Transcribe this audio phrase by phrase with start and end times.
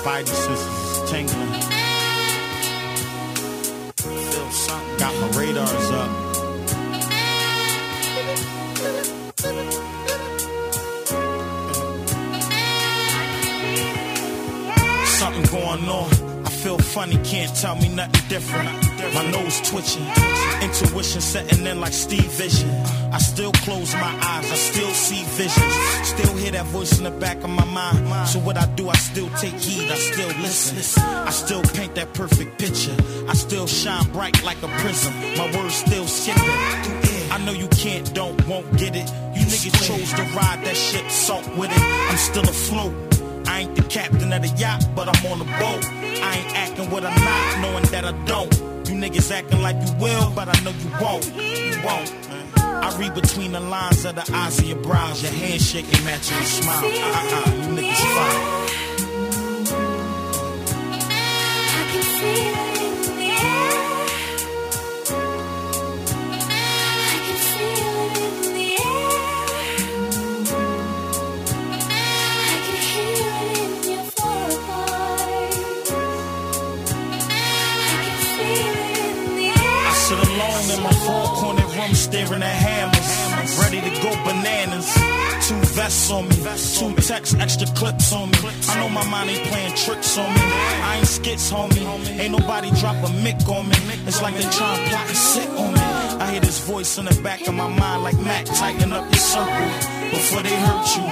[0.00, 1.69] spidey senses tingling.
[17.00, 18.68] Funny, can't tell me nothing different.
[19.14, 20.06] My nose twitching,
[20.60, 22.68] intuition setting in like Steve Vision.
[23.10, 25.74] I still close my eyes, I still see visions.
[26.06, 28.28] Still hear that voice in the back of my mind.
[28.28, 31.02] So what I do, I still take heed, I still listen.
[31.02, 32.96] I still paint that perfect picture.
[33.28, 35.14] I still shine bright like a prism.
[35.38, 36.58] My words still skipping.
[37.32, 39.08] I know you can't, don't, won't get it.
[39.36, 41.82] You niggas chose to ride that shit, salt with it.
[42.10, 42.92] I'm still afloat.
[43.46, 45.99] I ain't the captain of the yacht, but I'm on the boat.
[46.30, 48.54] I ain't acting what I'm not, knowing that I don't.
[48.86, 51.26] You niggas acting like you will, but I know you won't.
[51.34, 52.14] You won't.
[52.56, 55.24] I read between the lines of the eyes of your brows.
[55.24, 56.84] Your handshake ain't matching your smile.
[56.84, 58.42] Uh-uh, you niggas fine.
[61.74, 62.79] I can feel it
[82.26, 84.92] staring at hammers, ready to go bananas.
[85.48, 88.38] Two vests on me, two text, extra clips on me.
[88.68, 90.40] I know my mind ain't playing tricks on me.
[90.40, 92.20] I ain't skits, homie.
[92.20, 93.76] Ain't nobody drop a mic on me.
[94.06, 95.80] It's like they trying to plot and sit on me.
[96.20, 99.24] I hear this voice in the back of my mind like Mac, tighten up your
[99.34, 99.68] circle
[100.10, 101.04] before they hurt you.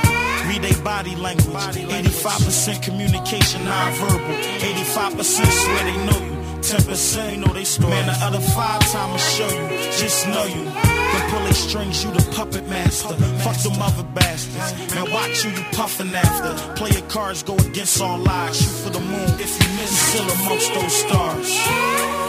[0.48, 1.46] Read they body language.
[1.46, 4.34] 85% communication, non-verbal.
[4.60, 6.38] 85% swear they know you.
[6.68, 7.90] 10% you know they story.
[7.90, 9.68] Man, the other five time will show you.
[9.98, 10.87] Just know you.
[11.28, 13.14] Can pull they strings, you the puppet master.
[13.44, 14.94] Fuck them other bastards.
[14.94, 16.74] Man, watch who you puffin' after.
[16.74, 18.58] Play your cards, go against all odds.
[18.58, 19.28] Shoot for the moon.
[19.40, 22.27] If you miss, you still amongst those stars.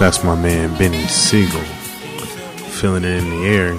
[0.00, 1.60] That's my man Beanie Sigel.
[2.80, 3.70] Feeling it in the air.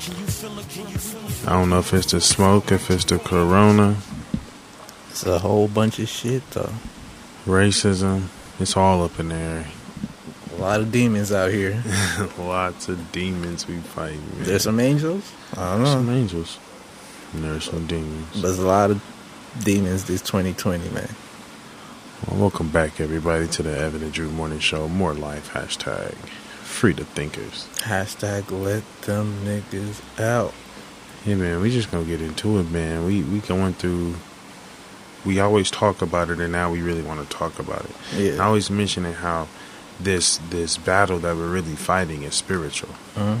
[0.00, 0.68] Can you feel it?
[0.70, 1.48] Can you feel it?
[1.48, 3.96] I don't know if it's the smoke, if it's the corona,
[5.10, 6.72] It's a whole bunch of shit though.
[7.46, 8.24] racism.
[8.58, 9.66] It's all up in the air.
[10.56, 11.80] A lot of demons out here.
[12.38, 14.14] Lots of demons we fight.
[14.14, 14.42] Man.
[14.44, 15.30] There's some angels.
[15.56, 16.00] I don't There's know.
[16.00, 16.58] some angels.
[17.34, 18.26] And there's some demons.
[18.32, 19.00] But there's a lot of
[19.62, 21.08] demons this 2020, man.
[22.26, 24.88] Well, welcome back, everybody, to the Evan and Drew Morning Show.
[24.88, 25.52] More life.
[25.52, 26.14] Hashtag
[26.64, 27.68] free the thinkers.
[27.76, 30.52] Hashtag let them niggas out.
[31.24, 33.06] Yeah, man, we just gonna get into it, man.
[33.06, 34.16] We we going through.
[35.24, 37.94] We always talk about it, and now we really want to talk about it.
[38.16, 38.42] Yeah.
[38.42, 39.46] I always mentioning how
[40.00, 42.90] this this battle that we're really fighting is spiritual.
[43.14, 43.38] Uh-huh.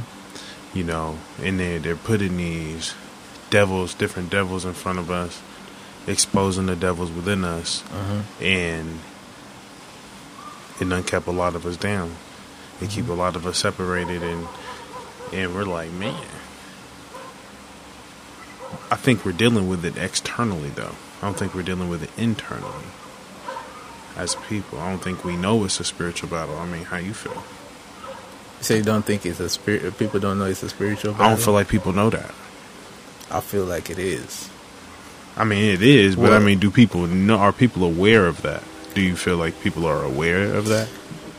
[0.72, 2.94] You know, and they they're putting these
[3.50, 5.42] devils, different devils, in front of us,
[6.08, 8.22] exposing the devils within us, Uh-huh.
[8.44, 8.98] and
[10.80, 12.16] it done kept a lot of us down.
[12.80, 14.46] It keep a lot of us separated, and
[15.32, 16.24] and we're like, man.
[18.90, 20.94] I think we're dealing with it externally, though.
[21.22, 22.86] I don't think we're dealing with it internally
[24.16, 24.78] as people.
[24.78, 26.56] I don't think we know it's a spiritual battle.
[26.58, 27.42] I mean, how you feel?
[28.60, 29.96] So you don't think it's a spirit?
[29.98, 31.14] People don't know it's a spiritual.
[31.18, 32.34] I don't feel like people know that.
[33.30, 34.50] I feel like it is.
[35.38, 37.36] I mean, it is, but I mean, do people know?
[37.36, 38.64] Are people aware of that?
[38.94, 40.88] Do you feel like people are aware of that?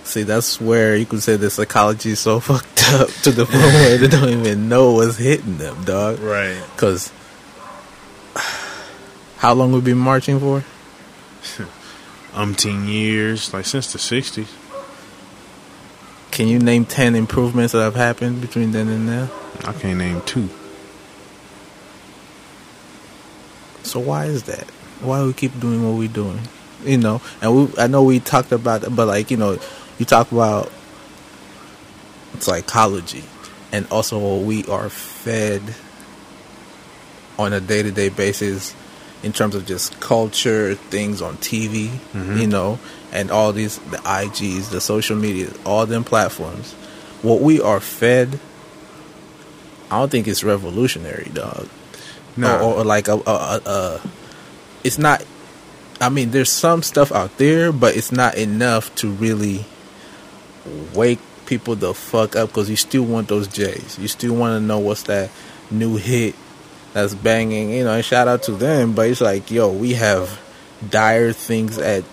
[0.05, 3.61] See, that's where you can say the psychology is so fucked up to the point
[3.61, 6.19] where they don't even know what's hitting them, dog.
[6.19, 6.63] Right.
[6.73, 7.11] Because
[9.37, 10.63] how long we been marching for?
[12.31, 14.47] Umpteen years, like since the '60s.
[16.31, 19.29] Can you name ten improvements that have happened between then and now?
[19.65, 20.49] I can't name two.
[23.89, 24.69] So why is that?
[25.01, 26.39] Why do we keep doing what we're doing?
[26.83, 29.57] You know, and we I know we talked about, but like you know,
[29.97, 30.71] you talk about
[32.39, 33.23] psychology,
[33.71, 35.61] and also what we are fed
[37.39, 38.75] on a day to day basis
[39.23, 42.37] in terms of just culture, things on TV, mm-hmm.
[42.37, 42.79] you know,
[43.11, 46.73] and all these the IGs, the social media, all them platforms.
[47.23, 48.39] What we are fed,
[49.89, 51.67] I don't think it's revolutionary, dog
[52.39, 54.01] No, or, or like a, a, a, a
[54.83, 55.23] it's not
[56.01, 59.65] i mean there's some stuff out there but it's not enough to really
[60.93, 64.65] wake people the fuck up because you still want those j's you still want to
[64.65, 65.29] know what's that
[65.71, 66.35] new hit
[66.91, 68.93] that's banging, you know, and shout out to them.
[68.93, 70.41] But it's like, yo, we have
[70.89, 72.03] dire things at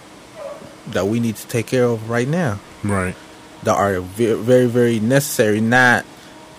[0.89, 3.15] that we need to take care of right now Right.
[3.63, 5.63] that are ve- very, very necessary.
[5.63, 6.05] Not,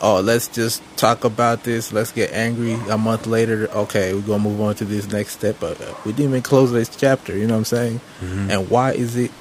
[0.02, 1.92] oh, let's just talk about this.
[1.92, 3.70] Let's get angry a month later.
[3.70, 5.58] Okay, we're gonna move on to this next step.
[5.60, 7.36] But uh, we didn't even close this chapter.
[7.36, 8.02] You know what I'm saying?
[8.22, 9.32] And why is it?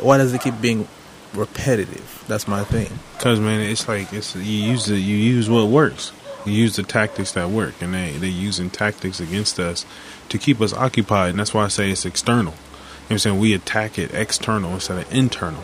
[0.00, 0.88] Why does it keep being
[1.34, 2.24] repetitive?
[2.28, 2.90] That's my thing.
[3.18, 6.12] Cause man, it's like it's you use the you use what works.
[6.44, 9.84] You use the tactics that work, and they they using tactics against us
[10.28, 11.30] to keep us occupied.
[11.30, 12.40] And that's why I say it's external.
[12.44, 13.38] You know what I'm saying?
[13.40, 15.62] We attack it external instead of internal.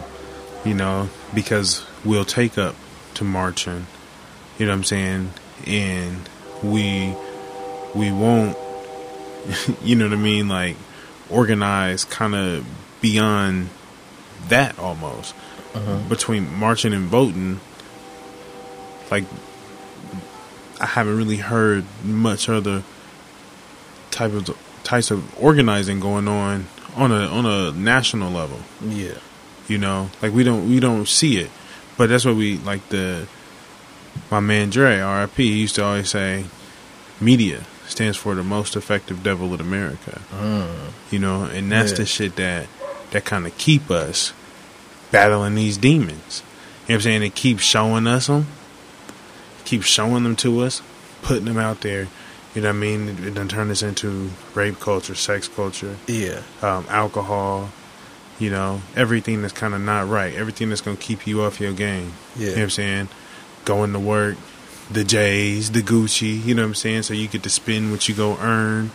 [0.65, 2.75] You know, because we'll take up
[3.19, 3.87] to marching.
[4.59, 5.31] You know what I'm saying?
[5.67, 6.29] And
[6.62, 7.15] we
[7.94, 8.56] we won't.
[9.82, 10.49] you know what I mean?
[10.49, 10.76] Like
[11.31, 12.67] organize kind of
[13.00, 13.69] beyond
[14.49, 15.35] that almost
[15.75, 16.09] uh-huh.
[16.09, 17.61] between marching and voting,
[19.11, 19.25] like
[20.81, 22.82] I haven't really heard much other
[24.11, 26.67] type of types of organizing going on
[26.97, 28.61] on a on a national level.
[28.82, 29.19] Yeah.
[29.67, 31.50] You know, like we don't we don't see it,
[31.99, 32.89] but that's what we like.
[32.89, 33.27] The
[34.31, 35.43] my man Dre, R.I.P.
[35.53, 36.47] He used to always say,
[37.21, 40.21] "Media stands for the most effective devil in America."
[41.11, 41.97] You know, and that's Yeah.
[41.99, 42.67] the shit that
[43.11, 44.33] that kind of keep us
[45.11, 46.43] battling these demons.
[46.87, 47.23] You know what I'm saying?
[47.25, 48.47] It keeps showing us them,
[49.65, 50.81] keeps showing them to us,
[51.23, 52.09] putting them out there.
[52.55, 53.09] You know what I mean?
[53.09, 56.41] It, it done turned us into rape culture, sex culture Yeah.
[56.62, 57.71] um, alcohol,
[58.38, 61.61] you know, everything that's kind of not right, everything that's going to keep you off
[61.61, 62.12] your game.
[62.37, 62.40] Yeah.
[62.40, 63.08] You know what I'm saying?
[63.64, 64.37] Going to work,
[64.90, 67.02] the J's, the Gucci, you know what I'm saying?
[67.02, 68.90] So you get to spend what you go earn,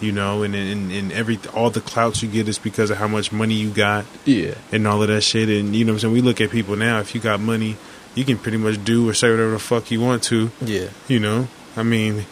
[0.00, 3.06] you know, and, and, and every, all the clouts you get is because of how
[3.08, 4.54] much money you got Yeah.
[4.72, 5.48] and all of that shit.
[5.48, 6.12] And, you know what I'm saying?
[6.14, 7.76] We look at people now, if you got money,
[8.14, 10.50] you can pretty much do or say whatever the fuck you want to.
[10.60, 10.88] Yeah.
[11.06, 12.26] You know, I mean,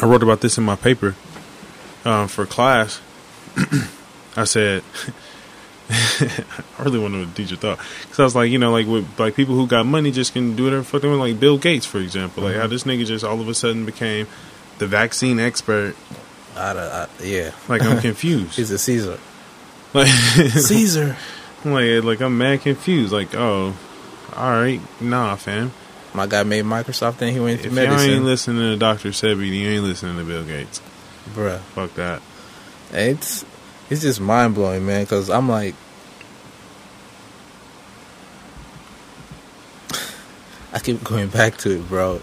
[0.00, 1.14] I wrote about this in my paper
[2.04, 3.00] um, for class.
[4.36, 4.82] I said,
[5.90, 9.18] I really want to the teacher thought because I was like, you know, like with
[9.18, 11.20] like people who got money just can do whatever fuck they want.
[11.20, 12.70] Like Bill Gates, for example, like how mm-hmm.
[12.70, 14.26] this nigga just all of a sudden became
[14.78, 15.94] the vaccine expert.
[16.56, 17.52] I, I, yeah.
[17.68, 18.56] Like I'm confused.
[18.56, 19.18] He's a Caesar.
[19.92, 21.16] like, Caesar.
[21.64, 23.12] like, like I'm mad confused.
[23.12, 23.76] Like, oh,
[24.34, 25.72] all right, nah, fam.
[26.14, 29.10] My guy made Microsoft, then he went into If y'all ain't listening to Dr.
[29.10, 30.82] Sebi, you ain't listening to Bill Gates.
[31.30, 31.58] Bruh.
[31.58, 32.20] Fuck that.
[32.92, 33.46] It's
[33.92, 35.04] it's just mind blowing, man.
[35.04, 35.74] Because I'm like,
[40.72, 42.22] I keep going back to it, bro.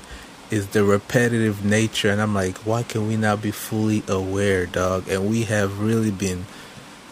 [0.50, 5.08] Is the repetitive nature, and I'm like, why can we not be fully aware, dog?
[5.08, 6.48] And we have really been,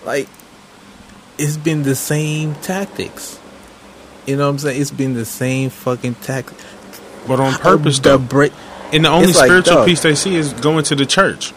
[0.04, 0.28] like,
[1.38, 3.40] it's been the same tactics.
[4.26, 4.82] You know what I'm saying?
[4.82, 6.66] It's been the same fucking tactics.
[7.28, 8.18] But on purpose, the though.
[8.18, 8.54] break.
[8.92, 9.86] And the only like, spiritual dog.
[9.86, 11.54] piece they see is going to the church.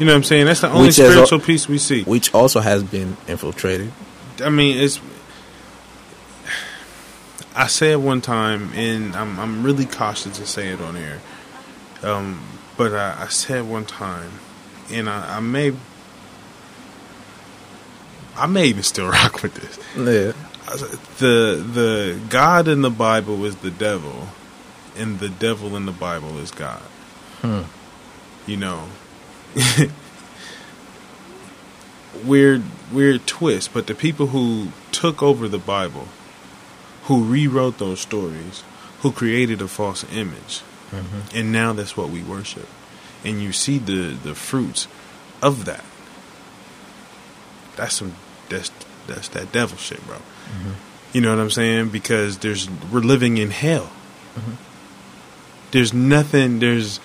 [0.00, 0.46] You know what I'm saying?
[0.46, 2.04] That's the only Which spiritual piece we see.
[2.04, 3.92] which also has been infiltrated.
[4.42, 4.98] I mean, it's.
[7.54, 11.20] I said one time, and I'm I'm really cautious to say it on air.
[12.02, 12.42] Um,
[12.78, 14.30] but I, I said one time,
[14.90, 15.72] and I, I may,
[18.36, 19.78] I may even still rock with this.
[19.98, 20.32] Yeah.
[21.18, 24.28] The the God in the Bible is the devil,
[24.96, 26.80] and the devil in the Bible is God.
[27.42, 27.62] Hmm.
[28.46, 28.84] You know,
[32.24, 33.72] weird weird twist.
[33.72, 36.08] But the people who took over the Bible,
[37.04, 38.62] who rewrote those stories,
[39.00, 41.36] who created a false image, mm-hmm.
[41.36, 42.68] and now that's what we worship,
[43.24, 44.88] and you see the the fruits
[45.42, 45.84] of that.
[47.76, 48.14] That's some
[48.48, 48.70] that's
[49.06, 50.16] that's that devil shit, bro.
[50.16, 50.72] Mm-hmm.
[51.12, 51.88] You know what I'm saying?
[51.88, 53.90] Because there's we're living in hell.
[54.34, 54.52] Mm-hmm.
[55.72, 56.58] There's nothing.
[56.58, 57.00] There's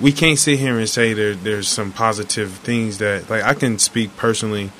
[0.00, 3.78] we can't sit here and say there there's some positive things that like I can
[3.78, 4.70] speak personally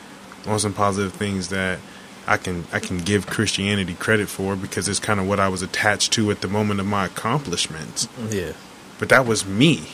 [0.46, 1.78] on some positive things that
[2.26, 5.62] I can I can give Christianity credit for because it's kind of what I was
[5.62, 8.06] attached to at the moment of my accomplishments.
[8.06, 8.32] Mm-hmm.
[8.32, 8.52] Yeah.
[8.98, 9.88] But that was me,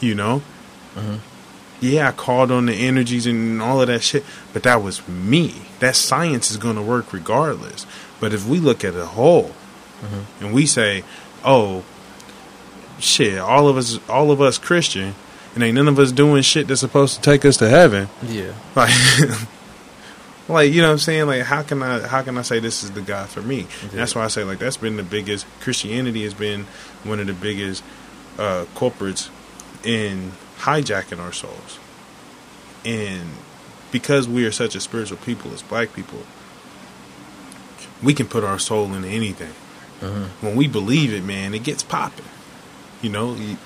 [0.00, 0.42] you know.
[0.94, 1.16] Mm-hmm.
[1.80, 5.66] Yeah, I called on the energies and all of that shit, but that was me.
[5.80, 7.84] That science is going to work regardless.
[8.20, 9.50] But if we look at a whole
[10.00, 10.44] mm-hmm.
[10.44, 11.04] and we say,
[11.44, 11.84] "Oh,
[13.00, 15.14] shit, all of us, all of us Christian,
[15.54, 18.52] and ain't none of us doing shit that's supposed to take us to heaven," Yeah.
[18.74, 18.92] like,
[20.48, 21.26] like you know what I'm saying?
[21.26, 23.66] Like, how can I, how can I say this is the God for me?
[23.92, 25.46] That's why I say like that's been the biggest.
[25.60, 26.64] Christianity has been
[27.04, 27.82] one of the biggest
[28.38, 29.30] uh, culprits
[29.84, 31.78] in hijacking our souls,
[32.84, 33.28] and
[33.92, 36.20] because we are such a spiritual people as Black people,
[38.02, 39.52] we can put our soul into anything.
[40.42, 42.26] When we believe it, man, it gets popping.
[43.04, 43.58] You know, you,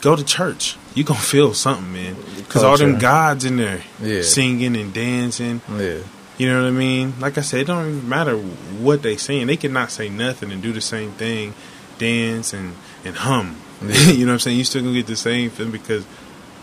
[0.00, 0.76] go to church.
[0.94, 2.16] You gonna feel something, man.
[2.36, 4.22] Because all them gods in there, Yeah.
[4.22, 5.60] singing and dancing.
[5.70, 5.98] Yeah.
[6.36, 7.14] You know what I mean?
[7.20, 9.46] Like I said, it don't even matter what they saying.
[9.46, 11.54] They cannot say nothing and do the same thing,
[11.98, 13.56] dance and and hum.
[13.82, 14.58] you know what I'm saying?
[14.58, 16.04] You still gonna get the same thing because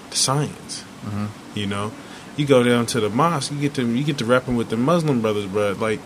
[0.10, 0.84] the science.
[1.06, 1.26] Mm-hmm.
[1.56, 1.92] You know,
[2.36, 4.78] you go down to the mosque, you get to you get to rapping with the
[4.78, 5.72] Muslim brothers, bro.
[5.72, 6.02] Like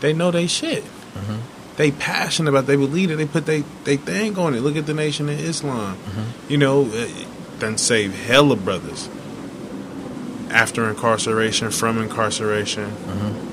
[0.00, 0.82] they know they shit.
[0.84, 1.38] Mm-hmm.
[1.76, 2.64] They passionate about.
[2.64, 2.66] It.
[2.68, 3.16] They believe it.
[3.16, 4.60] They put they they thing on it.
[4.60, 5.96] Look at the Nation of Islam.
[5.96, 6.52] Mm-hmm.
[6.52, 7.26] You know, it
[7.58, 9.08] done save hella brothers
[10.50, 12.90] after incarceration, from incarceration.
[12.90, 13.50] Mm-hmm.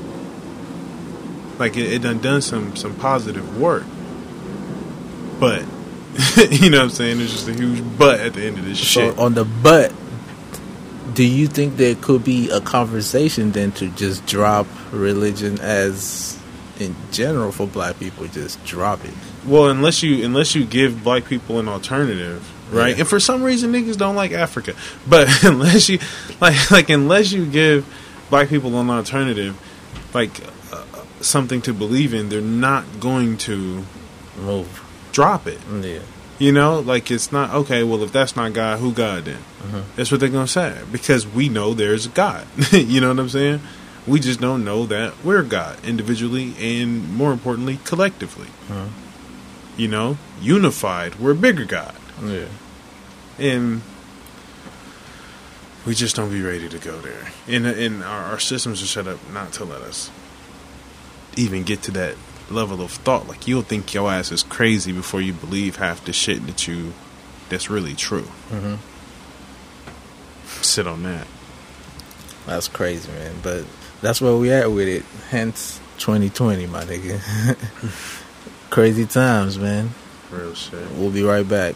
[1.58, 3.86] Like it, it done done some some positive work,
[5.40, 5.62] but
[6.52, 7.18] you know what I'm saying.
[7.18, 9.16] There's just a huge but at the end of this shit.
[9.16, 9.94] So on the butt,
[11.14, 16.41] do you think there could be a conversation then to just drop religion as
[16.82, 18.28] in general for black people?
[18.28, 19.14] Just drop it.
[19.46, 22.90] Well, unless you unless you give black people an alternative, right?
[22.90, 23.02] Yeah.
[23.02, 24.74] And for some reason, niggas don't like Africa.
[25.08, 26.00] But unless you
[26.40, 27.86] like like unless you give
[28.30, 29.56] black people an alternative,
[30.14, 30.32] like
[30.72, 30.84] uh,
[31.22, 33.86] something to believe in, they're not going to
[34.38, 34.84] Move.
[35.12, 35.60] drop it.
[35.82, 36.00] Yeah.
[36.40, 37.84] You know, like it's not okay.
[37.84, 39.38] Well, if that's not God, who God then?
[39.96, 42.48] That's what they're gonna say because we know there's God.
[42.72, 43.62] you know what I'm saying?
[44.08, 48.48] We just don't know that we're God individually and more importantly, collectively.
[49.78, 52.46] You know, unified, we're a bigger God, Yeah.
[53.40, 53.82] and
[55.86, 57.32] we just don't be ready to go there.
[57.48, 60.10] And and our, our systems are set up not to let us
[61.38, 62.16] even get to that
[62.50, 63.28] level of thought.
[63.28, 66.94] Like you'll think your ass is crazy before you believe half the shit that you
[67.50, 68.28] that's really true.
[68.52, 68.78] Mhm.
[70.62, 71.28] Sit on that.
[72.46, 73.36] That's crazy, man.
[73.42, 73.64] But
[74.02, 75.04] that's where we at with it.
[75.30, 77.20] Hence 2020, my nigga.
[78.72, 79.92] crazy times, man.
[80.32, 80.90] Real shit.
[80.92, 81.76] We'll be right back.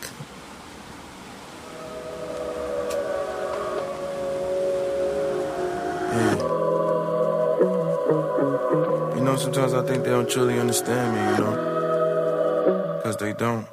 [9.15, 12.97] You know, sometimes I think they don't truly understand me, you know?
[12.97, 13.67] Because they don't.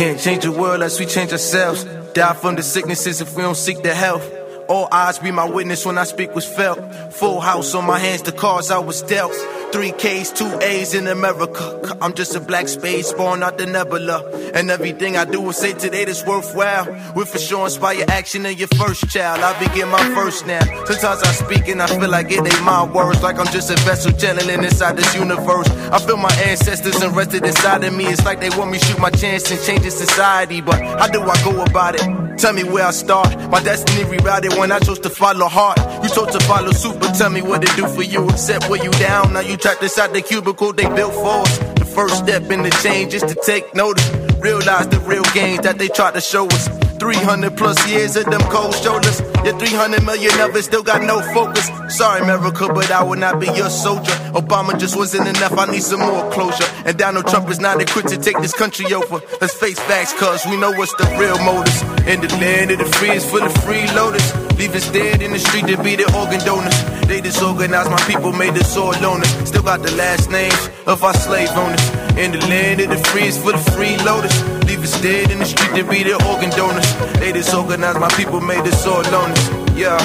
[0.00, 1.84] Can't change the world unless we change ourselves.
[2.14, 4.26] Die from the sicknesses if we don't seek the health.
[4.66, 6.78] All eyes be my witness when I speak was felt.
[7.12, 9.34] Full house on my hands, the cards I was dealt.
[9.72, 11.96] Three K's, two A's in America.
[12.00, 14.28] I'm just a black space born out the nebula.
[14.52, 16.86] And everything I do is say today that's worthwhile.
[17.14, 19.40] Will for sure inspire action in your first child.
[19.40, 20.60] I begin my first now.
[20.86, 23.22] Sometimes I speak and I feel like it ain't my words.
[23.22, 25.68] Like I'm just a vessel channeling inside this universe.
[25.70, 28.06] I feel my ancestors invested inside of me.
[28.06, 30.60] It's like they want me shoot my chance and change the society.
[30.60, 32.38] But how do I go about it?
[32.38, 33.28] Tell me where I start.
[33.50, 35.78] My destiny rerouted when I chose to follow heart.
[36.02, 38.26] You chose to follow suit, but tell me what it do for you.
[38.30, 39.34] Except where you down.
[39.34, 41.58] Now you trapped inside the cubicle they built for us.
[41.58, 44.08] The first step in the change is to take notice.
[44.40, 46.68] Realize the real gains that they tried to show us.
[46.98, 49.20] 300 plus years of them cold shoulders.
[49.44, 51.68] Yeah, 300 million of it still got no focus.
[51.88, 54.12] Sorry, America, but I will not be your soldier.
[54.32, 56.64] Obama just wasn't enough, I need some more closure.
[56.84, 59.20] And Donald Trump is not equipped to take this country over.
[59.40, 61.82] Let's face facts, cuz we know what's the real motives.
[62.06, 64.49] In the land of the free is full of freeloaders.
[64.60, 66.76] Leave us dead in the street to be the organ donors.
[67.08, 69.46] They disorganized my people, made us all loners.
[69.46, 71.80] Still got the last names of our slave owners.
[72.18, 74.36] In the land of the free is full of freeloaders.
[74.68, 76.84] Leave us dead in the street to be the organ donors.
[77.18, 79.40] They disorganized my people, made us all loners.
[79.78, 79.96] Yeah,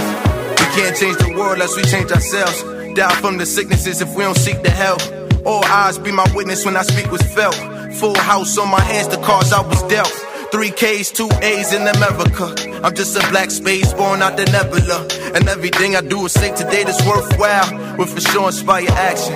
[0.52, 2.64] we can't change the world unless we change ourselves.
[2.94, 5.02] Die from the sicknesses if we don't seek the help.
[5.46, 7.56] All eyes be my witness when I speak was felt.
[7.96, 10.16] Full house on my hands, the cards I was dealt.
[10.54, 12.65] Three K's, two A's in America.
[12.84, 15.08] I'm just a black space born out the nebula.
[15.36, 17.98] And everything I do is say today that's worthwhile.
[17.98, 19.34] Will for sure inspire action.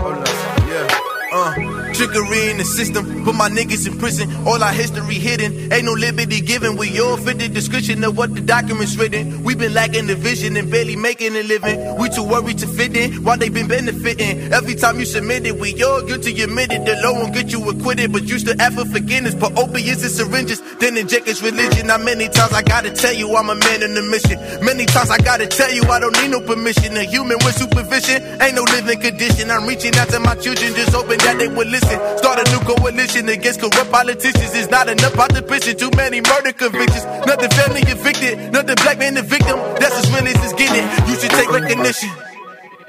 [0.00, 0.28] Hold up,
[0.68, 0.88] yeah.
[1.32, 1.65] Uh,
[1.96, 4.28] trickery in the system, put my niggas in prison.
[4.46, 6.76] All our history hidden, ain't no liberty given.
[6.76, 9.42] We all fit the description of what the documents written.
[9.42, 11.96] we been lacking the vision and barely making a living.
[11.96, 14.52] We too worried to fit in while they been benefiting.
[14.52, 16.84] Every time you submit it, we all guilty admitted.
[16.84, 19.34] The law won't get you acquitted, but you still for forgiveness.
[19.34, 21.86] Put opiates and syringes, then inject his religion.
[21.86, 24.38] Now many times I gotta tell you I'm a man in a mission.
[24.62, 26.96] Many times I gotta tell you I don't need no permission.
[26.96, 29.50] A human with supervision ain't no living condition.
[29.50, 31.85] I'm reaching out to my children, just hoping that they will listen.
[32.18, 34.54] Start a new coalition against corrupt politicians.
[34.54, 35.76] It's not enough out the prison.
[35.76, 37.04] Too many murder convictions.
[37.26, 38.52] Nothing family evicted.
[38.52, 39.56] Nothing black man the victim.
[39.80, 40.84] That's as real as it's getting.
[41.08, 42.10] You should take recognition.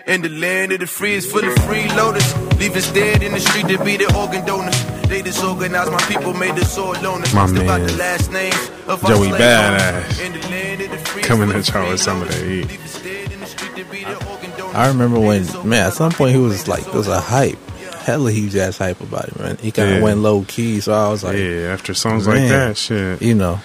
[0.08, 2.60] In the land of the free is full of freeloaders.
[2.60, 4.76] Leave us dead in the street to be the organ donors.
[5.10, 7.34] They disorganized my people, made us all loners.
[7.34, 10.26] My Still got man, the last names of Joey slave Badass.
[10.26, 12.68] In the land of the free Coming full at y'all with some of that heat.
[12.70, 14.76] Leave us dead in the street to be the organ donors.
[14.76, 17.60] I remember when man at some point he was like there was a hype,
[18.08, 19.58] hella huge ass hype about it, man.
[19.58, 20.04] He kind of Yeah.
[20.04, 23.22] went low key, so I was like, yeah, after songs like that, shit.
[23.22, 23.60] you know,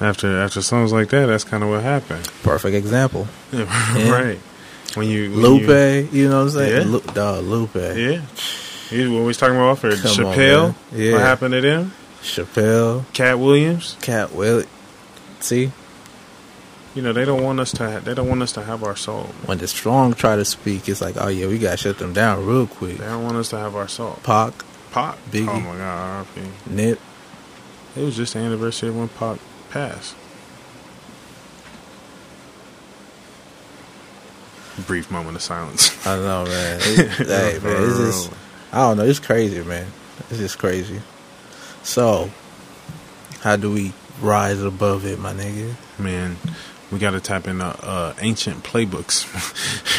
[0.00, 2.28] After after songs like that, that's kind of what happened.
[2.42, 3.26] perfect example.
[3.52, 4.38] right.
[4.94, 6.86] When you when Lupe, you, know what I'm saying?
[6.86, 6.92] Yeah.
[6.92, 8.20] Lu- dog, Lupe, yeah.
[8.90, 10.62] You, what we was talking about on, Chappelle?
[10.68, 10.74] man.
[10.92, 11.12] Yeah.
[11.12, 11.92] What happened to them?
[12.22, 13.96] Chappelle, Katt Williams.
[14.02, 14.66] Cat Willie.
[15.40, 15.70] See,
[16.94, 17.88] You know they don't want us to.
[17.90, 19.24] Ha- they don't want us to have our soul.
[19.46, 22.44] when the strong try to speak, it's like, oh yeah, we gotta shut them down
[22.44, 22.98] real quick.
[22.98, 24.18] They don't want us to have our soul.
[24.24, 24.52] Pac,
[24.90, 25.16] Pop.
[25.30, 25.48] Biggie.
[25.48, 26.26] Oh my God.
[26.36, 26.46] RIP.
[26.66, 27.00] Nip,
[27.96, 29.38] It was just the anniversary of when Pop
[29.70, 30.16] passed.
[34.86, 35.90] Brief moment of silence.
[36.06, 36.80] I know, man.
[37.18, 38.32] Hey, man, it's just,
[38.72, 39.04] I don't know.
[39.04, 39.86] It's crazy, man.
[40.30, 41.00] It's just crazy.
[41.82, 42.30] So,
[43.40, 45.74] how do we rise above it, my nigga?
[45.98, 46.36] Man,
[46.90, 49.24] we got to tap into uh, ancient playbooks.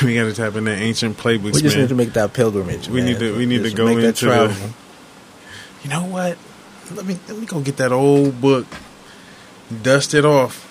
[0.03, 1.83] we got to tap into ancient playbooks, We just man.
[1.83, 2.88] need to make that pilgrimage.
[2.89, 3.05] We man.
[3.05, 4.74] need to- we need to go into the-
[5.83, 6.38] you know what?
[6.91, 8.67] Let me let me go get that old book,
[9.81, 10.67] dust it off.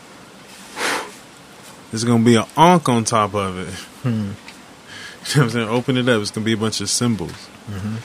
[1.90, 3.74] There's gonna be an ankh on top of it.
[4.02, 4.32] Hmm.
[5.34, 5.68] You know what I'm saying?
[5.68, 6.22] Open it up.
[6.22, 7.32] It's gonna be a bunch of symbols.
[7.70, 7.96] Mm-hmm.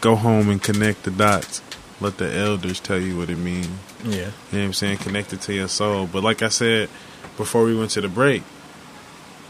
[0.00, 1.60] Go home and connect the dots.
[2.00, 3.68] Let the elders tell you what it means.
[4.04, 4.12] Yeah.
[4.12, 4.98] You know what I'm saying?
[4.98, 6.06] Connect it to your soul.
[6.10, 6.88] But like I said
[7.36, 8.42] before we went to the break,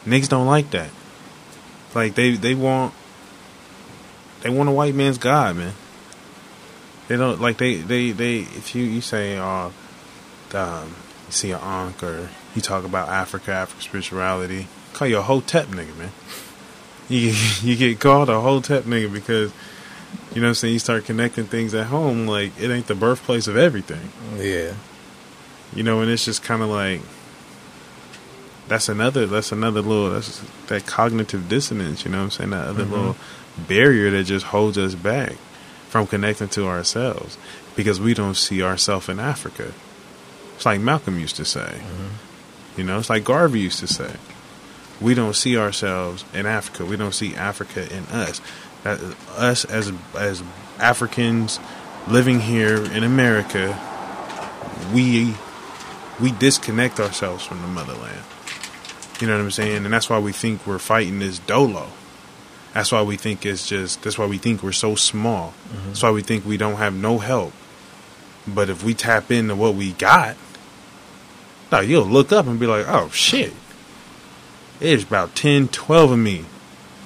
[0.04, 0.90] niggas don't like that.
[1.94, 2.94] Like they they want
[4.42, 5.74] they want a white man's God, man.
[7.08, 9.70] They don't like they they they if you you say uh
[10.54, 10.94] um
[11.26, 15.66] you see an ankh or you talk about Africa, African spirituality, call you a hotep
[15.66, 16.12] nigga, man.
[17.08, 19.52] You you get called a hotep nigga because
[20.34, 22.94] you know what I'm saying, you start connecting things at home like it ain't the
[22.94, 24.10] birthplace of everything.
[24.36, 24.74] Yeah.
[25.74, 27.00] You know, and it's just kind of like
[28.70, 32.04] that's another that's another little that's that cognitive dissonance.
[32.04, 32.50] You know what I'm saying?
[32.50, 32.92] That other mm-hmm.
[32.92, 33.16] little
[33.66, 35.32] barrier that just holds us back
[35.88, 37.36] from connecting to ourselves
[37.74, 39.72] because we don't see ourselves in Africa.
[40.54, 41.80] It's like Malcolm used to say.
[41.80, 42.78] Mm-hmm.
[42.78, 44.14] You know, it's like Garvey used to say.
[45.00, 46.84] We don't see ourselves in Africa.
[46.84, 48.40] We don't see Africa in us.
[48.84, 49.00] That
[49.36, 50.44] us as as
[50.78, 51.58] Africans
[52.06, 53.76] living here in America,
[54.94, 55.34] we
[56.20, 58.22] we disconnect ourselves from the motherland.
[59.20, 59.84] You know what I'm saying?
[59.84, 61.88] And that's why we think we're fighting this dolo.
[62.72, 65.52] That's why we think it's just that's why we think we're so small.
[65.68, 65.88] Mm-hmm.
[65.88, 67.52] That's why we think we don't have no help.
[68.46, 70.36] But if we tap into what we got,
[71.70, 73.52] now you'll look up and be like, "Oh shit.
[74.80, 76.44] it's about 10, 12 of me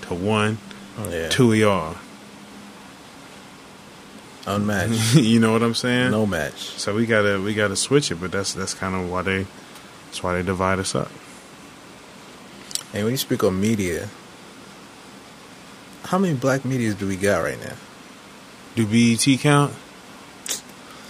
[0.02, 0.58] to one,
[0.98, 1.28] oh, Yeah.
[1.30, 1.96] two of y'all."
[4.46, 5.14] Unmatched.
[5.14, 6.10] you know what I'm saying?
[6.10, 6.52] no match.
[6.78, 9.46] So we gotta we gotta switch it, but that's that's kind of why they
[10.06, 11.10] that's why they divide us up.
[12.94, 14.08] And when you speak on media,
[16.04, 17.74] how many black medias do we got right now?
[18.76, 19.74] Do BET count?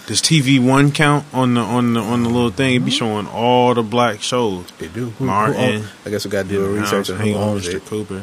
[0.07, 2.75] Does TV One count on the on the on the little thing?
[2.75, 2.90] It be mm-hmm.
[2.90, 4.66] showing all the black shows.
[4.79, 5.11] They do.
[5.11, 5.83] Who, Martin.
[5.83, 7.75] Who I guess we got to do a research on who owns Mr.
[7.75, 7.85] it.
[7.85, 8.23] Cooper.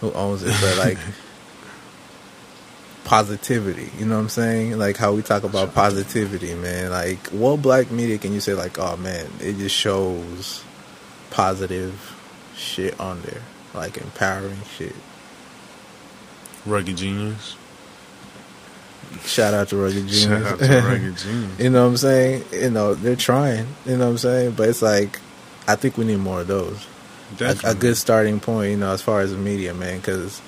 [0.00, 0.54] Who owns it?
[0.60, 0.98] But like
[3.04, 4.78] positivity, you know what I'm saying?
[4.78, 6.90] Like how we talk about positivity, man.
[6.90, 8.54] Like what black media can you say?
[8.54, 10.64] Like, oh man, it just shows
[11.30, 12.18] positive
[12.62, 13.42] shit on there,
[13.74, 14.94] like empowering shit.
[16.64, 17.56] Rugged Genius.
[19.24, 20.22] Shout out to Rugged Genius.
[20.22, 21.52] Shout out to Rugged Genius.
[21.58, 22.44] You know what I'm saying?
[22.52, 23.66] You know, they're trying.
[23.84, 24.52] You know what I'm saying?
[24.52, 25.18] But it's like,
[25.68, 26.86] I think we need more of those.
[27.40, 30.40] A, a good starting point, you know, as far as the media, man, because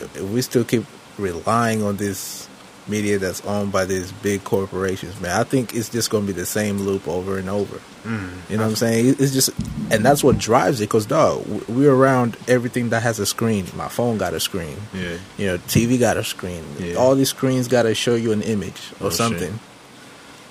[0.00, 0.84] if we still keep
[1.18, 2.48] relying on this
[2.88, 6.38] media that's owned by these big corporations, man, I think it's just going to be
[6.38, 7.80] the same loop over and over.
[8.04, 8.30] Mm.
[8.48, 9.16] You know what I'm saying?
[9.18, 9.50] It's just,
[9.90, 13.66] and that's what drives it, because, dog, we're around everything that has a screen.
[13.74, 14.76] My phone got a screen.
[14.94, 15.18] Yeah.
[15.36, 16.64] You know, TV got a screen.
[16.78, 16.94] Yeah.
[16.94, 19.16] All these screens got to show you an image or Oh, shit.
[19.18, 19.58] something.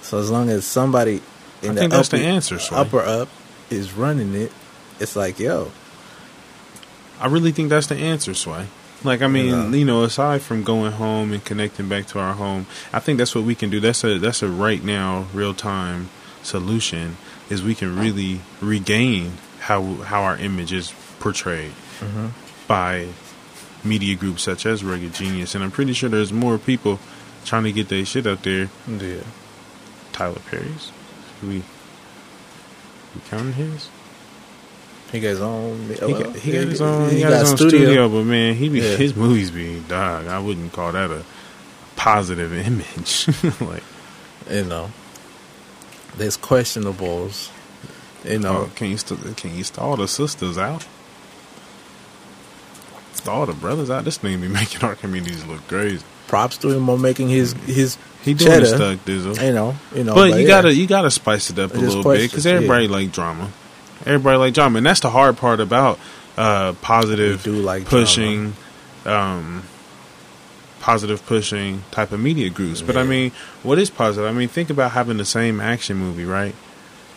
[0.02, 1.22] So as long as somebody
[1.64, 2.78] in I the think that's upper, the answer, Sway.
[2.78, 3.30] upper up
[3.70, 4.52] is running it,
[5.00, 5.72] it's like, yo,
[7.20, 8.68] I really think that's the answer, Sway.
[9.06, 9.70] Like I mean, Yeah.
[9.70, 13.34] you know, aside from going home and connecting back to our home, I think that's
[13.36, 13.80] what we can do.
[13.80, 16.10] That's a that's a right now, real time
[16.44, 17.18] solution.
[17.50, 22.28] Is we can really regain how how our image is portrayed Mm-hmm.
[22.68, 23.08] by
[23.84, 27.00] media groups such as Rugged Genius, and I'm pretty sure there's more people
[27.46, 28.70] trying to get their shit out there.
[28.88, 29.22] yeah.
[30.12, 30.92] Tyler Perry's,
[31.44, 31.64] we
[33.14, 33.88] we counting his.
[35.12, 35.88] He got his own.
[35.88, 37.10] He got, he got his own.
[37.10, 38.10] He, got, his own studio.
[38.10, 38.96] but man, he be Yeah.
[38.96, 40.28] his movies be dog.
[40.28, 41.24] I wouldn't call that a
[41.96, 43.28] positive image.
[43.62, 43.84] like,
[44.52, 44.92] You know,
[46.18, 47.50] there's questionables.
[48.26, 50.86] You know, oh, can you st- can you stall the sisters out?
[53.28, 54.06] all the brothers out.
[54.06, 56.04] This thing be making our communities look crazy.
[56.28, 58.62] Props to him on making his his He doing cheddar.
[58.62, 59.42] his stuff, Dizzle.
[59.48, 60.14] You know, you know.
[60.16, 60.48] but you yeah.
[60.48, 62.54] gotta you gotta spice it up a Just little bit it, because yeah.
[62.54, 63.52] everybody like drama.
[64.06, 64.76] Everybody like John.
[64.76, 66.00] and that's the hard part about
[66.38, 68.54] uh, positive do like pushing,
[69.06, 69.64] um,
[70.80, 72.82] positive pushing type of media groups.
[72.82, 73.32] But I mean,
[73.64, 74.30] what is positive?
[74.30, 76.56] I mean, think about having the same action movie, right?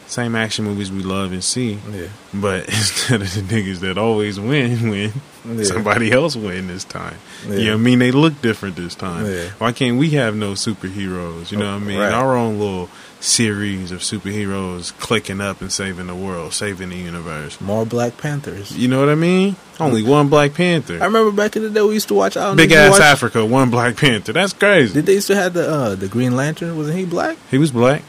[0.09, 2.07] Same action movies we love and see, Yeah.
[2.33, 5.13] but instead of the niggas that always win, win,
[5.47, 5.65] Yeah.
[5.65, 7.17] somebody else win this time.
[7.47, 7.57] Yeah.
[7.57, 7.99] You know what I mean?
[7.99, 9.27] They look different this time.
[9.27, 9.51] Yeah.
[9.59, 11.53] Why can't we have no superheroes?
[11.53, 11.99] You know what I mean?
[11.99, 12.13] Right.
[12.13, 12.89] Our own little
[13.21, 17.61] series of superheroes clicking up and saving the world, saving the universe.
[17.61, 18.77] More Black Panthers.
[18.77, 19.57] You know what I mean?
[19.79, 20.95] Only one Black Panther.
[21.03, 22.35] I remember back in the day we used to watch.
[22.35, 24.33] Don't Big ass watched- Africa, one Black Panther.
[24.33, 24.95] That's crazy.
[24.95, 26.77] Did they used to have the uh, the Green Lantern?
[26.79, 27.37] Wasn't he black?
[27.51, 28.03] He was black.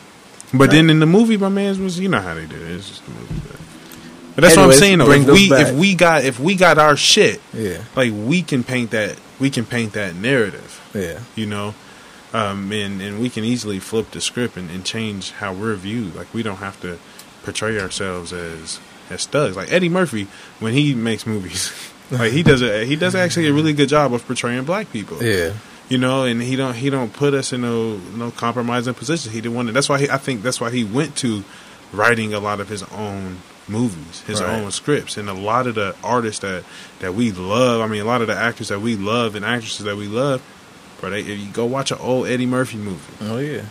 [0.51, 0.71] But Right.
[0.71, 2.71] then in the movie, my man was you know how they do it.
[2.71, 3.35] It's just a movie.
[3.47, 3.59] But,
[4.35, 5.11] but that's what I'm saying though.
[5.11, 5.67] If we back.
[5.67, 9.49] if we got if we got our shit, Yeah, like we can paint that we
[9.49, 10.81] can paint that narrative.
[10.93, 11.75] yeah, you know
[12.33, 16.15] um, and and we can easily flip the script and, and change how we're viewed
[16.15, 16.99] like we don't have to
[17.43, 20.27] portray ourselves as as thugs like eddie murphy
[20.59, 21.71] when he makes movies
[22.11, 25.23] like he does a he does actually a really good job of portraying black people
[25.23, 25.53] yeah.
[25.89, 29.31] You know and he don't he don't put us in no no compromising position.
[29.31, 31.43] He didn't want to that's why he, i think that's why he went to
[31.91, 34.49] writing a lot of his own movies his Right.
[34.61, 35.17] own scripts.
[35.17, 36.63] And a lot of the artists that
[36.99, 39.85] that we love i mean a lot of the actors that we love and actresses
[39.85, 40.41] that we love
[40.99, 43.63] bro they, if you go watch an old eddie murphy movie Oh yeah, you know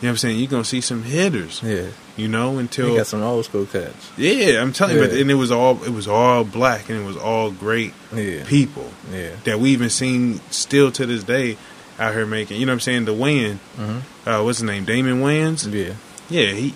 [0.00, 0.38] what i'm saying?
[0.38, 1.62] You're gonna see some hitters.
[1.62, 1.86] Yeah.
[2.20, 4.10] You know until got some old school cats.
[4.16, 5.20] yeah i'm telling you but Yeah.
[5.22, 8.88] and it was all it was all black and it was all great Yeah, people
[9.12, 11.56] yeah, that we even seen still to this day
[11.98, 12.58] out here making.
[12.58, 13.04] You know what I'm saying?
[13.04, 14.00] The Wayne, Mhm.
[14.26, 14.84] uh, what's his name?
[14.86, 15.70] Damon Wayans.
[15.70, 15.92] yeah.
[16.30, 16.72] Yeah, he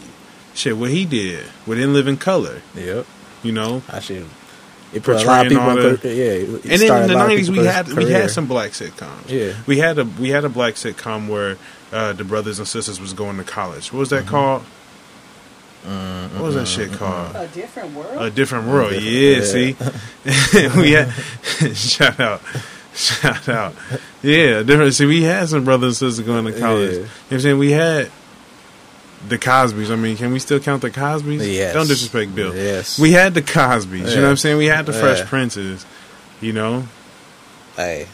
[0.55, 0.77] shit.
[0.77, 2.61] What he did with In Living Color.
[2.75, 3.07] Yep.
[3.43, 4.27] You know, I should.
[4.93, 5.75] It put a lot of people.
[5.77, 6.33] the- cur- yeah,
[6.73, 9.29] and then in the a lot of '90s we had we had some black sitcoms.
[9.29, 9.55] Yeah.
[9.67, 11.57] we had a we had a black sitcom where
[11.93, 13.93] uh, the brothers and sisters was going to college.
[13.95, 14.27] What was Mm-hmm.
[14.27, 14.63] that
[15.85, 16.33] called?
[16.33, 17.37] what was that shit called?
[17.37, 18.23] A different world.
[18.23, 18.91] A different world.
[18.91, 19.37] different- yeah,
[20.25, 20.69] yeah.
[20.73, 21.11] see, we had
[21.77, 22.41] shout out,
[22.95, 23.75] shout out.
[24.23, 24.95] Yeah, different.
[24.95, 26.91] See, we had some brothers and sisters going to college.
[26.91, 26.97] Yeah.
[26.97, 27.59] You know what I'm saying?
[27.59, 28.11] We had
[29.29, 29.91] the Cosbys.
[29.91, 31.39] I mean, can we still count the Cosbys?
[31.51, 31.73] Yes.
[31.75, 32.55] Don't disrespect Bill.
[32.55, 32.99] Yes.
[32.99, 34.11] We had the Cosbys.
[34.11, 34.59] You know what I'm saying?
[34.59, 35.27] We had the Fresh Yeah.
[35.29, 35.87] Princes.
[36.41, 36.85] You know,
[37.77, 38.07] Hey,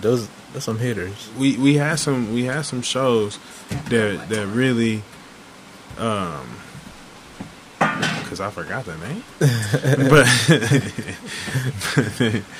[0.00, 1.28] those those some hitters.
[1.36, 3.38] we we had some we had some shows
[3.88, 5.02] that that really
[5.98, 6.46] um
[8.34, 9.22] because I forgot the name,
[10.10, 10.26] but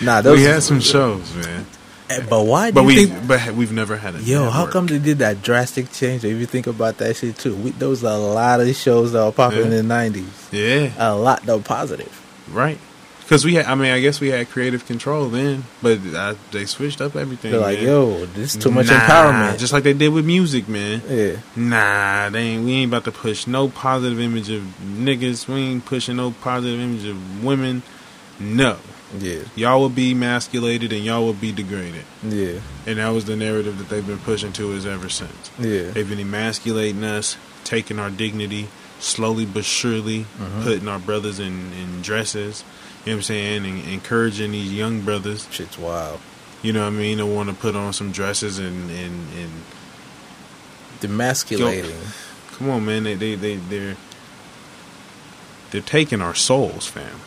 [0.02, 1.66] Nah, those we had some shows, man.
[2.10, 3.26] Eh, But why do But we think?
[3.26, 6.24] but we've never had a Yo, how come they did that drastic change?
[6.24, 9.24] If you think about that shit too, we, there was a lot of shows that
[9.24, 9.78] were popular Yeah.
[9.78, 10.52] in the '90s.
[10.52, 12.12] Yeah, A lot though positive.
[12.52, 12.78] right.
[13.24, 16.66] Because we had, I mean, I guess we had creative control then, but uh, they
[16.66, 17.52] switched up everything.
[17.52, 17.86] They're like, man.
[17.88, 19.58] yo, this is too much Nah, empowerment.
[19.58, 21.00] just like they did with music, man.
[21.08, 25.48] yeah, Nah, they ain't, we ain't about to push no positive image of niggas.
[25.48, 27.82] We ain't pushing no positive image of women.
[28.38, 28.78] No,
[29.20, 33.36] yeah, y'all will be emasculated and y'all will be degraded, yeah, and that was the
[33.36, 35.50] narrative that they've been pushing to us ever since.
[35.58, 35.90] yeah.
[35.92, 38.66] They've been emasculating us, taking our dignity,
[38.98, 40.62] slowly but surely Mm-hmm.
[40.64, 42.64] putting our brothers in, in dresses.
[43.04, 43.66] You know what I'm saying?
[43.66, 46.20] And encouraging these young brothers, Shit's wild.
[46.62, 49.50] you know what I mean, to want to put on some dresses and, and, and
[51.00, 51.94] Demasculating.
[52.56, 53.04] come on, man.
[53.04, 53.96] They, they, they, they're,
[55.70, 57.20] they're taking our souls, fam.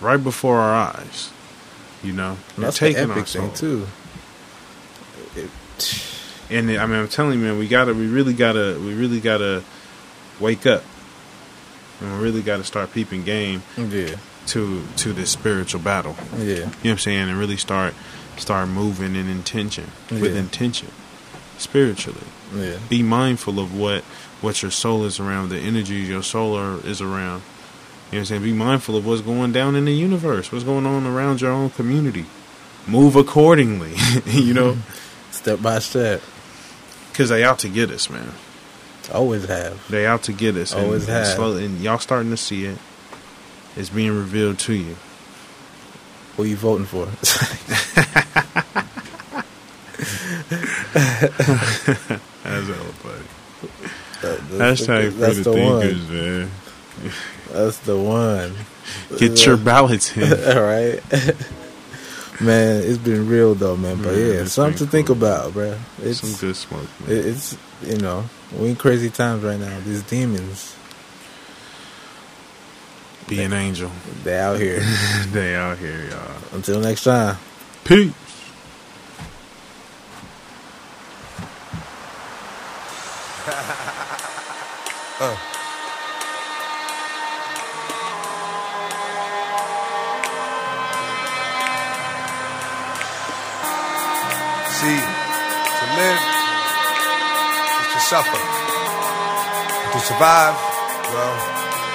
[0.00, 1.30] Right before our eyes.
[2.02, 2.36] You know?
[2.56, 3.86] They're That's the taking our epic thing too.
[6.50, 9.62] And I mean, I'm telling you, man, we gotta, we really gotta, we really gotta
[10.40, 10.82] wake up,
[12.00, 14.16] and we really gotta start peeping game Yeah,
[14.48, 16.16] to to this spiritual battle.
[16.38, 17.28] yeah, You know what I'm saying?
[17.28, 17.94] And really start
[18.36, 20.40] start moving in intention with Yeah.
[20.40, 20.88] intention,
[21.58, 22.26] spiritually.
[22.54, 24.04] yeah, Be mindful of what
[24.40, 27.42] what your soul is around, the energy your soul are, is around.
[28.10, 28.42] You know what I'm saying?
[28.44, 31.70] Be mindful of what's going down in the universe, what's going on around your own
[31.70, 32.24] community.
[32.86, 33.94] Move accordingly,
[34.26, 34.78] you know,
[35.32, 36.22] step by step.
[37.12, 38.32] because they out to get us, man.
[39.12, 39.88] Always have.
[39.88, 40.74] They out to get us.
[40.74, 41.56] Always and, and, have.
[41.56, 42.78] and y'all starting to see it.
[43.76, 44.96] It's being revealed to you.
[46.36, 47.06] Who you voting for?
[50.98, 53.24] That's hella funny.
[54.22, 55.80] That- that's, Hashtag for the the one.
[55.80, 56.50] thinkers, man.
[57.52, 58.54] That's the one.
[59.18, 60.32] Get your ballots in.
[60.56, 61.00] All right.
[62.40, 63.96] man, it's been real though, man.
[63.96, 65.16] But Man, yeah, it's something to been think cool.
[65.16, 65.76] about, bro.
[66.02, 67.10] It's Some good smoke, man.
[67.16, 68.24] it- it's you know
[68.58, 69.78] we in crazy times right now.
[69.84, 70.74] These demons.
[73.26, 73.90] Be an angel.
[74.24, 74.80] They out here.
[75.32, 76.30] they out here, y'all.
[76.54, 77.36] Until next time.
[77.84, 78.10] Peace.
[78.10, 78.12] See,
[85.20, 85.36] uh.
[98.08, 98.40] Suffer.
[98.40, 100.56] And to survive,
[101.12, 101.34] well,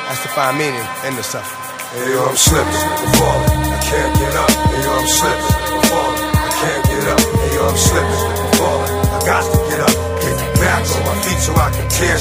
[0.06, 1.58] that's to find meaning in the suffering.
[1.90, 4.52] Hey yo, I'm slipping, I'm falling, I can't get up.
[4.54, 7.18] Hey yo, I'm slipping, I'm falling, I can't get up.
[7.18, 9.96] Hey yo, I'm slipping, I'm falling, I got to get up.
[10.22, 12.18] Get back on my feet so I can tear.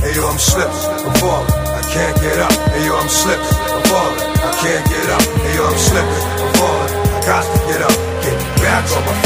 [0.00, 2.52] Hey yo, I'm slipping, I'm falling, I can't get up.
[2.72, 5.24] Hey yo, I'm slipping, I'm falling, I can't get up.
[5.44, 7.96] Hey yo, I'm slipping, I'm falling, I got to get up.
[8.24, 9.25] Get back on my feet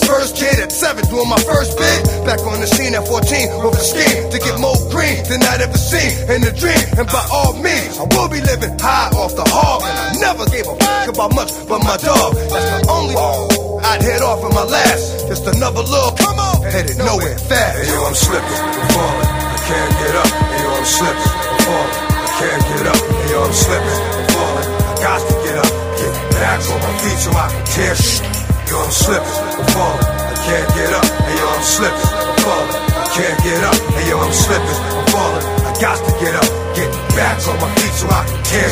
[0.05, 1.99] first kid at seven, doing my first bid.
[2.25, 5.61] Back on the scene at 14 with a scheme to get more green than I'd
[5.61, 6.85] ever seen in a dream.
[6.97, 9.83] And by all means, I will be living high off the hog.
[9.83, 12.35] And I never gave a fuck about much but my dog.
[12.35, 13.15] That's the only
[13.83, 15.27] I'd head off in my last.
[15.27, 17.77] Just another little come on, headed nowhere fast.
[17.79, 20.29] Hey yo, I'm slipping, I'm falling, I can't get up.
[20.31, 23.01] Hey yo, I'm slipping, I'm falling, I can't get up.
[23.01, 25.71] Hey yo, I'm slipping, I'm falling, I got to get up.
[25.99, 28.50] Get back on my feet so I can tear shit.
[28.71, 31.03] Yo, I'm slipping, I'm falling, I can't get up.
[31.03, 33.75] Hey yo, I'm slipping, I'm falling, I can't get up.
[33.91, 36.47] Hey yo, I'm slipping, I'm falling, I got to get up.
[36.71, 38.71] Get back on my feet so I can tear.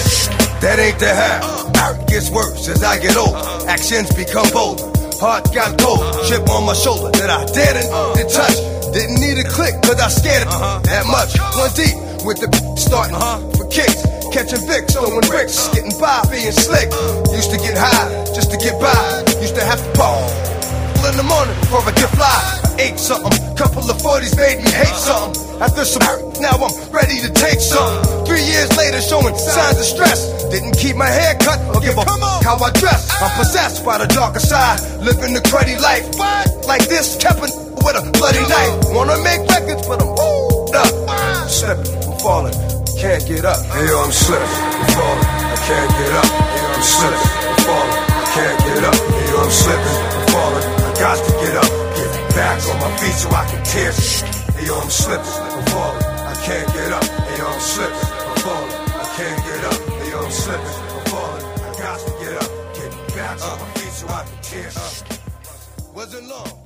[0.63, 1.43] That ain't the half.
[1.83, 3.43] Art gets worse as I get older.
[3.67, 4.87] Actions become bolder.
[5.19, 5.99] Heart got cold.
[6.31, 8.55] Chip on my shoulder that I didn't to touch.
[8.95, 10.51] Didn't need a click, cause I scared it
[10.87, 11.35] that much.
[11.59, 12.47] One deep with the
[12.79, 13.19] starting
[13.51, 14.07] for kicks.
[14.31, 16.87] Catching Vicks, throwing bricks, getting by, being slick.
[17.35, 19.28] Used to get high just to get by.
[19.59, 20.23] To have to ball
[21.03, 22.31] in the morning before I get fly.
[22.79, 23.27] I ate something,
[23.59, 25.35] couple of 40s made me hate something.
[25.59, 28.23] After some hurt, now I'm ready to take something.
[28.23, 30.47] Three years later, showing signs of stress.
[30.47, 32.07] Didn't keep my hair cut or give a
[32.39, 33.11] how I dress.
[33.19, 36.07] I'm possessed by the darker side, living the cruddy life.
[36.63, 37.51] Like this, kept it
[37.83, 38.95] with a bloody knife.
[38.95, 40.15] Wanna make records, but I'm
[40.71, 41.51] up.
[41.51, 42.55] Slipping, I'm falling,
[42.95, 43.59] can't get up.
[43.75, 46.27] Hey yo, I'm slipping, I'm falling, I can't get up.
[46.47, 49.08] Hey yo, I'm slipping, I'm falling, I can't get up.
[49.39, 51.69] I'm slipping, I'm falling, I got to get up.
[51.95, 53.91] Get back on my feet so I can tear.
[54.55, 57.03] Hey yo, I'm slipping, I'm falling, I can't get up.
[57.03, 59.79] Hey yo, I'm slipping, I'm falling, I can't get up.
[59.99, 62.49] Hey yo, I'm slipping, I'm falling, I got to get up.
[62.75, 64.71] Get back on my feet so I can tear.
[65.93, 66.58] Wasn't long